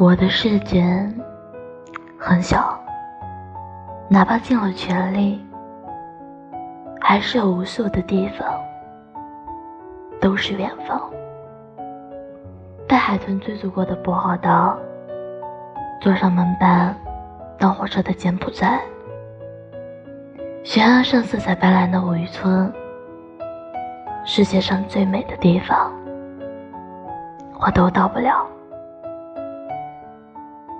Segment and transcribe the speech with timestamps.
[0.00, 0.84] 我的世界
[2.18, 2.76] 很小，
[4.08, 5.40] 哪怕尽了全力，
[7.00, 8.44] 还是有无数的地方
[10.20, 11.00] 都是远方。
[12.88, 14.76] 被海豚追逐过的薄荷岛，
[16.00, 16.92] 坐上门板
[17.56, 18.80] 当火车的柬埔寨，
[20.64, 22.70] 悬崖上色彩斑斓的五渔村，
[24.24, 25.92] 世界上最美的地方，
[27.60, 28.44] 我都到不了。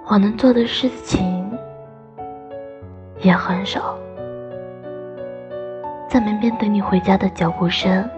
[0.06, 1.50] 我能做的事情
[3.20, 3.96] 也很少，
[6.08, 8.08] 在门边等你回家的脚步声，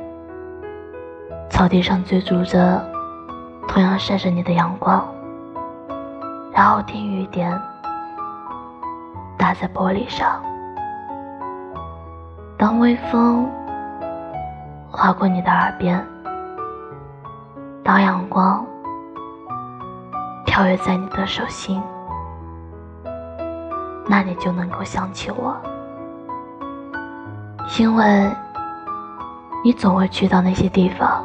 [1.48, 2.84] 草地上追逐着
[3.68, 5.06] 同样晒着你的阳光，
[6.52, 7.56] 然后听雨点
[9.38, 10.42] 打在玻璃上，
[12.58, 13.48] 当微风
[14.90, 16.04] 划过你的耳边，
[17.84, 18.66] 当阳光。
[20.56, 21.82] 跳跃在你的手心，
[24.06, 25.54] 那你就能够想起我，
[27.78, 28.34] 因为
[29.62, 31.22] 你总会去到那些地方，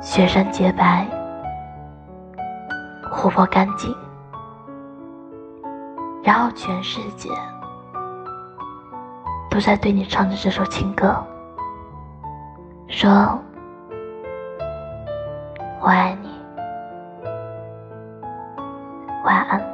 [0.00, 1.04] 雪山洁白，
[3.10, 3.92] 湖泊干净，
[6.22, 7.28] 然后全世界
[9.50, 11.12] 都在对你唱着这首情歌，
[12.86, 13.36] 说
[15.80, 16.43] 我爱你。
[19.24, 19.73] 晚安。